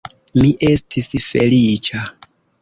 [0.37, 2.03] Mi estis feliĉa.